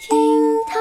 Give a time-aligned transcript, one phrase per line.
[0.00, 0.16] 厅
[0.66, 0.80] 堂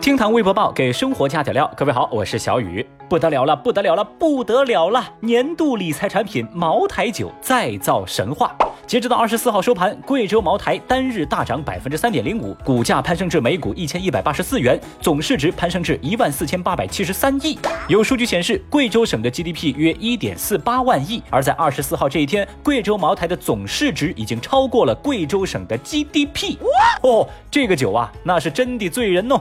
[0.00, 2.84] 厅堂微博报给生活加点料，各位好，我是小雨。
[3.08, 5.04] 不得了了，不得了了，不得了了！
[5.20, 8.54] 年度理财产品茅台酒再造神话。
[8.86, 17.58] 截止到二十四号收盘，贵州茅台单日大涨百分之三点零五，股价攀升至每股一千一百八十四元，总市值攀升至一万四千八百七十三亿。
[17.88, 26.56] 有数据显示，贵州省的 GDP 约一点四八万亿，而在二十四号这一天，贵州茅台的总市值已经超过了贵州省的 GDP。
[27.02, 29.40] 哦，这个酒啊，那是真的醉人哦！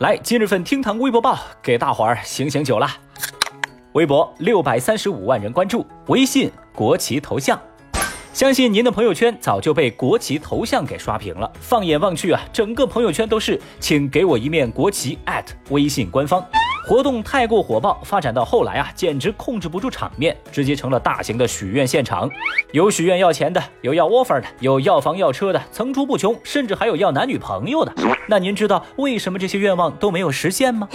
[0.00, 2.88] 来，今日份厅堂微博报给大伙儿醒醒酒了。
[3.92, 7.60] 微博六百三十五万人关注，微信国旗头像。
[8.32, 11.52] 相信您的朋友圈早就被国旗头像给刷屏了。
[11.60, 15.18] 放眼望去啊，整个朋友圈都是，请给我一面国旗
[15.68, 16.42] 微信官方。
[16.86, 22.28] 活动太过火爆，发展到后来啊，简直控制不住场面，直接成了大型的许愿现场。
[22.72, 27.92] 有许愿要钱的，有要 offer 的，有要房要车的，层出不穷，甚至还有要男女朋友的。
[28.26, 30.88] 那您知道为什么这些愿望都没有实现吗？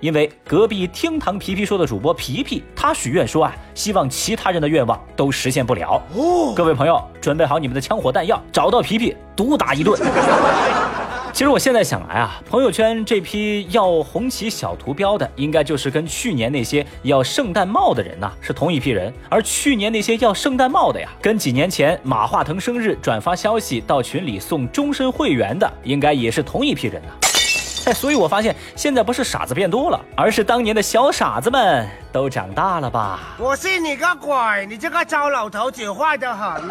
[0.00, 6.02] 因为隔壁厅堂皮皮说的主播皮皮，他许愿说啊，希望其他人的愿望都实现不了。
[6.14, 10.00] 哦，各位朋友，准备好你们的枪火弹药，找到皮皮，毒打一顿。
[11.32, 19.12] 其实我现在想来啊，朋友圈这批要红旗小图标的，应该就是跟去年那些要圣诞帽的人呐是同一批人。
[19.28, 27.08] 而去年那些要圣诞帽的呀，跟几年前马化腾生日转发消息到群里送终身会员的，应该也是同一批人呐。
[27.86, 33.20] 哎，所以我发现现在不是傻子变多了，而是当年的小傻子们都长大了吧？
[33.38, 34.66] 我信你个鬼！
[34.68, 36.62] 你这个糟老头子坏得很。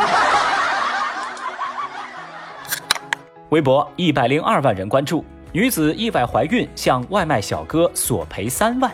[3.49, 8.91] 微博一百零二万人关注，女子意外怀孕向外卖小哥索赔三万。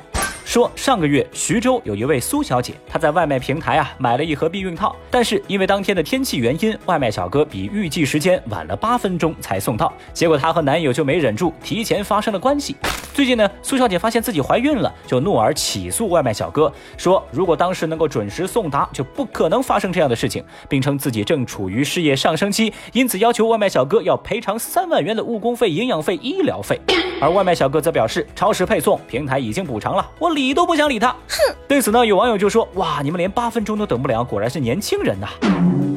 [0.56, 12.74] 说上个月徐州有一位苏小姐，她在外卖平台啊买了一盒避孕套，但是因为当天的天气原因，外卖小哥比预计时间晚了八分钟才送到，结果她和男友就没忍住，提前发生了关系。
[13.14, 26.80] 最近呢，苏小姐发现自己怀孕了，就怒而起诉外卖小哥，说如果当时能够准时送达，就不可能发生这样的事情，并称自己正处于事业上升期，因此要求外卖小哥要赔偿三万元的误工费、营养费、医疗费。
[27.22, 31.10] 而外卖小哥则表示，超时配送平台已经补偿了，我理都不想理他。
[31.10, 31.56] 哼！
[31.68, 35.28] 对此呢，有网友就说：哇，你们连八分钟都等不了，果然是年轻人呐。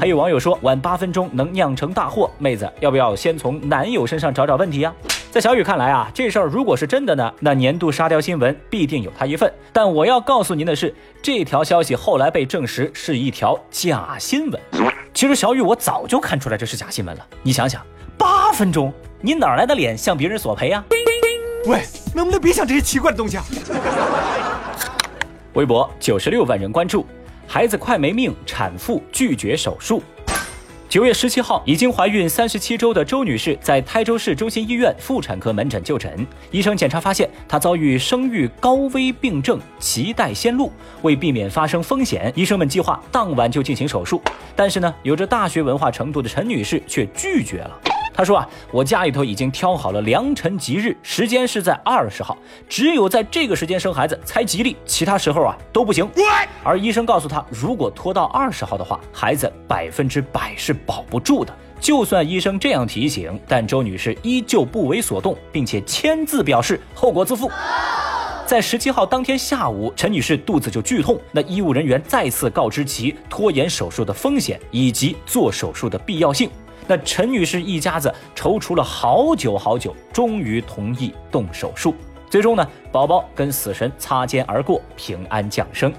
[0.00, 4.92] 还有网友说，晚八分钟能酿成大祸，妹子要不要先从男友身上找找问题呀？
[5.30, 9.52] 在小雨看来啊，这事儿如果是真的呢，那年度沙雕新闻必定有他一份。
[9.72, 14.60] 但我要告诉您的是，这条消息后来被证实是一条假新闻。
[15.12, 17.26] 其实小雨我早就看出来这是假新闻了。
[17.42, 17.82] 你想想，
[18.16, 20.82] 八分钟，你哪来的脸向别人索赔呀？
[21.66, 21.82] 喂，
[22.14, 23.44] 能不能别想这些奇怪的东西啊？
[25.54, 27.04] 微博九十六万人关注，
[27.46, 30.02] 孩子快没命，产妇拒绝手术。
[30.88, 44.22] 九月十七号，已经怀孕三十七周的周女士在台州市中心医院妇产科门诊就诊，医生检查发现她遭遇生育高危病症脐带先露，为避免发生风险，医生们计划当晚就进行手术。
[44.56, 47.80] 但是呢，有着大学文化程度的陈女士却拒绝了。
[48.18, 52.36] 他说啊，我家里头已经挑好了良辰吉日，时间是在二十号，
[52.68, 56.10] 只有在这个时间生孩子才吉利，其他时候啊都不行。
[56.64, 61.54] 而医生告诉他，如果拖到二十号的话，孩子百分之百是保不住的。
[61.78, 67.48] 就算医生这样提醒，但周女士依旧不为所动，并且签字表示后果自负。
[68.44, 76.50] 在十七号当天下午，陈女士肚子就剧痛，那医务人员再次告知其拖延手术的风险以及做手术的必要性。
[76.88, 81.94] 那陈女士一家子踌躇了好久好久，终于同意动手术。
[82.30, 85.92] 最终呢，宝宝跟死神擦肩而过，平安降生。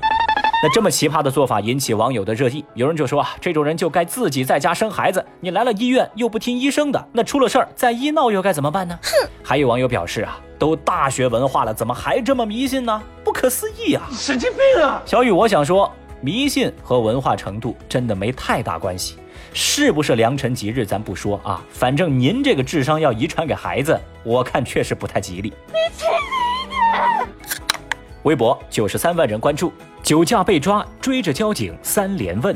[0.64, 5.24] 那这么奇葩的做法引起网友的热议，有人就说啊，这种人就该自己在家生孩子。
[5.40, 8.98] 你来了医院又不听医生的，那出了事儿再医闹又该怎么办呢？
[9.04, 9.30] 哼！
[9.44, 13.00] 还有网友表示啊，都大学文化了，怎么还这么迷信呢？
[13.24, 14.04] 不可思议啊！
[14.12, 15.02] 神经病啊！
[15.06, 19.18] 小雨，我想说，迷信和文化程度真的没太大关系。
[19.54, 25.53] 是不是良辰吉日咱不说啊，反正您这个智商要遗传给孩子，我看确实不太吉利。
[25.68, 27.28] 你去你的！
[28.23, 29.72] 微博九十三万人关注，
[30.03, 32.56] 酒驾被抓，追着交警三连问。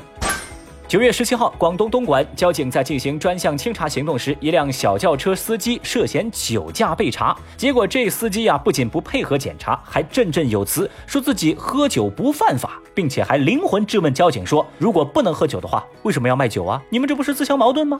[0.93, 7.35] 九月十七号，广东东莞交警在进行专项清查行动时，一辆小轿车司机涉嫌酒驾被查。
[7.57, 16.79] 结果这司机呀，不仅不配合检查，还振振有词，说自己喝酒不犯法，并且还灵魂质问交警说：“如果不能喝酒的话，为什么要卖酒啊？
[16.91, 17.99] 你们这不是自相矛盾吗？”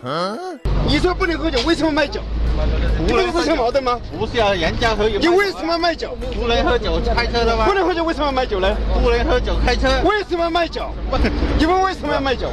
[0.88, 2.21] 你说不能喝酒，为什么卖酒？
[3.07, 4.00] 不能自相矛盾吗？
[4.18, 5.18] 不是啊，人家喝酒。
[5.19, 6.15] 你为什么卖酒？
[6.39, 7.65] 不能喝酒开车的吗？
[7.65, 8.75] 不能喝酒，为什么要卖酒呢？
[9.01, 9.88] 不能喝酒开车。
[10.03, 10.91] 为什么卖酒？
[11.57, 12.50] 你们为什么要卖酒？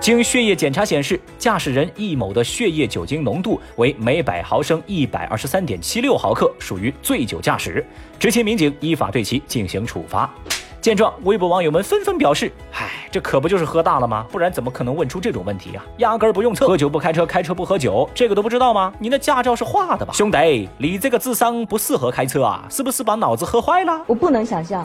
[0.00, 7.84] 经血液检查显示，驾驶人易某的血液酒精浓度为每百毫升一百二十三点七六毫克，属于醉酒驾驶。
[8.18, 10.32] 执勤民警依法对其进行处罚。
[10.80, 14.24] 见状，微博网友们纷纷表示：“唉，这可不就是喝大了吗？
[14.30, 15.84] 不然怎么可能问出这种问题啊？
[15.98, 18.92] 压根儿不用测，喝酒不开车，开车不喝酒，这个都不知道吗？
[18.98, 20.68] 你那驾照是画的吧，兄弟？
[20.78, 24.00] 你这个智商不适合开车啊，是不是把脑子喝坏了？
[24.06, 24.82] 我不能想象。”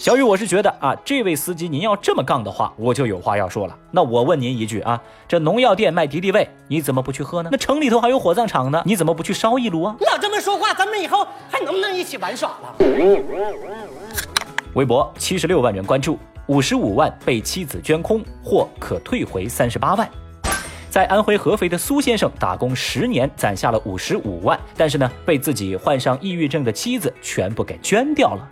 [0.00, 3.76] 小雨，我是觉得啊，这位司机您要这么杠的话，我就有话要说了。
[3.90, 4.98] 那我问您一句啊，
[5.28, 7.50] 这农药店卖敌敌畏，你怎么不去喝呢？
[7.52, 9.94] 那城里头还有火葬场呢，你怎么不去烧一炉啊？
[10.00, 12.74] 老这么说话，咱们以后还能不能一起玩耍了？
[14.74, 20.08] 微博七十六万人关注，五十五万被妻子捐空，或可退回三十八万。
[20.88, 28.48] 在安徽合肥的苏先生打工十年，攒下了五十五万，但是呢，被自己患上抑郁症的妻子全部给捐掉了。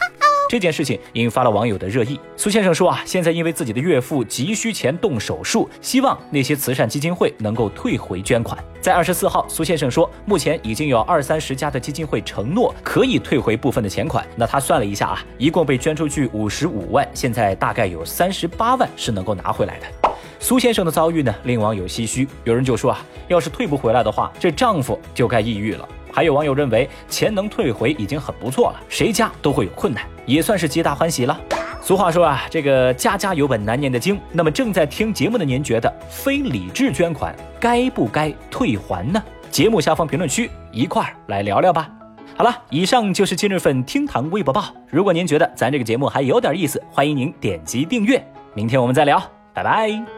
[0.49, 2.19] 这件事情引发了网友的热议。
[2.37, 8.59] 苏先生说啊，现在因为自己的岳父急需钱动手术，希望那些慈善基金会能够退回捐款。
[8.81, 14.27] 在二十四号，苏先生说，目前已经有二三十家的基金会承诺可以退回部分的钱款。
[14.37, 19.87] 那他算了一下啊，一共被捐出去五十五万，现在大概有三十八万是能够拿回来的。
[20.41, 22.27] 苏先生的遭遇呢，令网友唏嘘。
[22.45, 25.87] 有人就说啊，要是退不回来的话，这丈夫就该抑郁了。
[26.13, 31.41] 还有网友认为，钱能退回已经很不错了，谁家都会有困难，也算是皆大欢喜了。
[31.81, 34.21] 俗话说啊，这个家家有本难念的经。
[34.31, 39.23] 那么正在听节目的您，觉得非理智捐款该不该退还呢？
[39.51, 41.89] 节目下方评论区一块儿来聊聊吧。
[42.37, 44.67] 好了，以上就是今日份厅堂微博报。
[44.91, 48.23] 如果您觉得咱这个节目还有点意思，欢迎您点击订阅。
[48.55, 49.23] 明天我们再聊，
[49.55, 50.18] 拜拜。